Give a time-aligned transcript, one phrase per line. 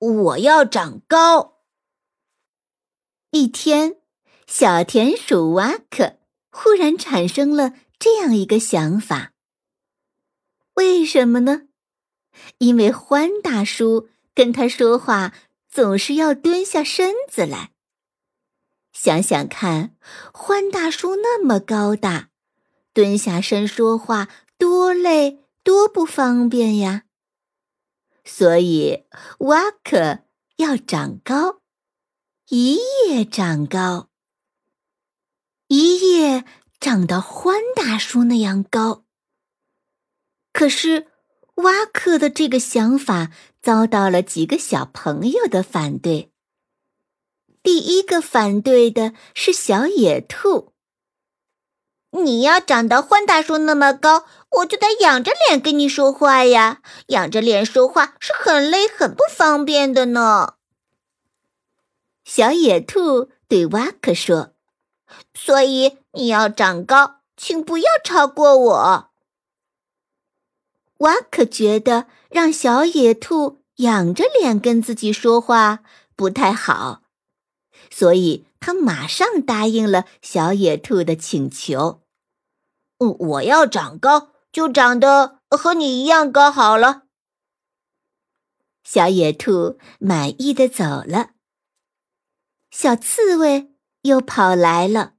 [0.00, 1.58] 我要长高。
[3.30, 3.98] 一天，
[4.46, 6.16] 小田鼠瓦克
[6.50, 9.32] 忽然产生了这样一个想法。
[10.74, 11.68] 为什么呢？
[12.58, 15.34] 因为欢大叔跟他说话
[15.68, 17.72] 总是要蹲下身子来。
[18.92, 19.94] 想想看，
[20.32, 22.30] 欢大叔那么高大，
[22.94, 27.04] 蹲下身说话多累多不方便呀。
[28.32, 29.04] 所以，
[29.40, 30.20] 瓦克
[30.56, 31.60] 要长高，
[32.48, 34.08] 一夜长高，
[35.66, 36.44] 一夜
[36.78, 39.04] 长到欢大叔那样高。
[40.52, 41.08] 可是，
[41.56, 46.30] 瓦克的这个想法遭到了几个小朋友的反对。
[47.64, 50.72] 第一个反对的是小野兔。
[52.12, 56.82] 你要长到欢大叔那么高，我就得仰着脸跟你说话呀！
[57.08, 60.54] 仰着脸说话是很累、很不方便的呢。
[62.24, 64.54] 小野兔对瓦克说
[65.34, 69.10] ：“所以你要长高，请不要超过我。”
[70.98, 75.80] 瓦克觉得让小野兔仰着脸跟自己说话
[76.14, 77.02] 不太好，
[77.88, 81.99] 所以他马上答应了小野兔的请求。
[83.08, 87.04] 我要长高，就长得和你一样高好了。
[88.84, 91.30] 小野兔满意的走了。
[92.70, 95.14] 小刺猬又跑来了。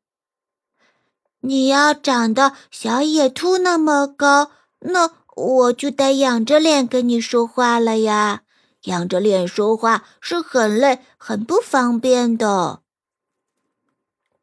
[1.39, 4.51] 你要长到小野兔那么高，
[4.81, 8.43] 那我就得仰着脸跟你说话了呀。
[8.83, 12.83] 仰着脸说话是很累、很不方便的。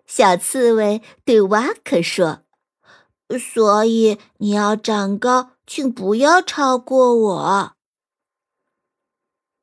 [0.06, 2.47] 小刺猬对瓦克说。
[3.36, 7.72] 所以你要长高，请不要超过我。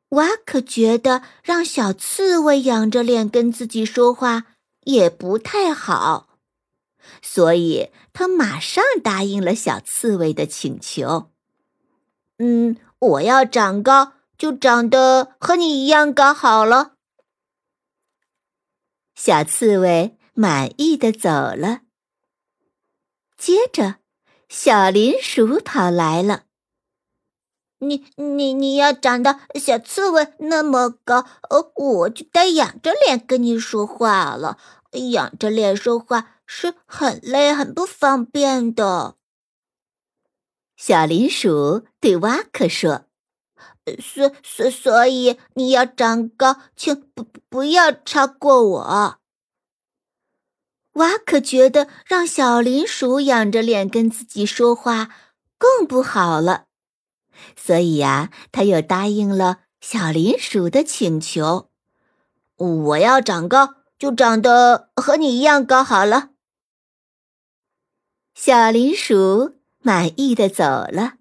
[0.10, 4.46] 瓦克觉得让小刺猬仰着脸跟自己说话
[4.82, 6.38] 也不太好，
[7.22, 11.32] 所以他马上答应了小刺猬的请求。
[12.38, 16.94] 嗯，我要长高，就长得和你一样高好了。
[19.16, 21.85] 小刺猬满意的走了。
[23.46, 23.98] 接着，
[24.50, 26.46] 小林鼠跑来了。
[27.78, 34.58] 你你你要长到小刺猬那么高，哦，我就得仰着脸跟你说话了。
[35.12, 39.16] 仰着脸说话是很累、很不方便的。
[40.76, 43.06] 小林鼠对蛙克说
[44.02, 49.20] ：“所所所以你要长高，请不不要超过我。”
[50.96, 55.10] 瓦克觉得让小林鼠仰着脸跟自己说话
[55.58, 56.66] 更不好了，
[57.58, 61.70] 所以呀，他又答应了小林鼠的请求。
[62.58, 66.30] 我要长高，就长得和你一样高好了。
[68.34, 71.16] 小林鼠满意的走了，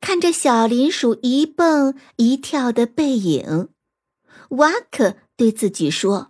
[0.00, 3.68] 看着小林鼠一蹦一跳的背影，
[4.50, 6.29] 瓦克对自己说。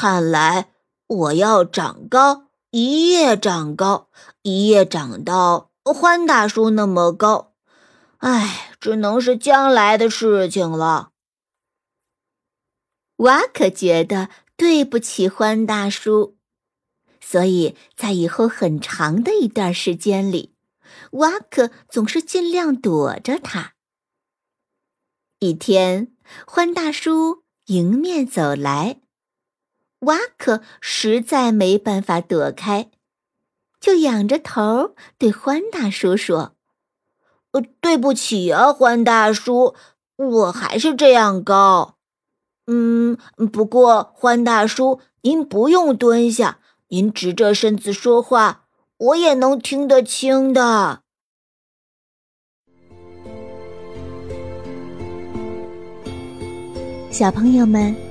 [0.00, 0.70] 看来
[1.08, 4.10] 我要长高，一夜长高，
[4.42, 7.56] 一夜长到欢大叔那么高。
[8.18, 11.10] 唉，只能是将来的事情了。
[13.16, 16.38] 瓦可觉得对不起欢大叔，
[17.20, 20.54] 所以在以后很长的一段时间里，
[21.10, 23.72] 瓦可总是尽量躲着他。
[25.40, 26.14] 一天，
[26.46, 29.00] 欢大叔迎面走来。
[30.00, 32.88] 瓦克实在没办法躲开，
[33.80, 36.52] 就仰着头对欢大叔说
[37.50, 39.74] ：“呃，对不起啊，欢大叔，
[40.16, 41.96] 我还是这样高。
[42.66, 43.18] 嗯，
[43.52, 48.66] 不过欢大叔，您不用蹲下，您直着身子说话，
[48.98, 51.02] 我也能听得清的。”
[57.10, 58.07] 小朋友们。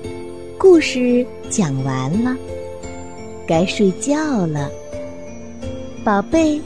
[0.59, 2.35] 故事讲完了，
[3.47, 4.71] 该睡觉了，
[6.03, 6.59] 宝贝，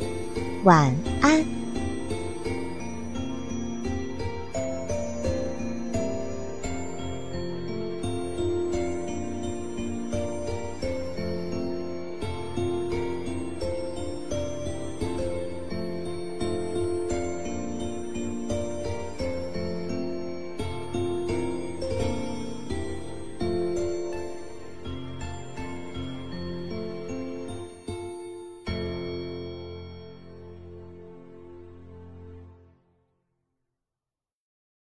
[0.64, 1.44] 晚安。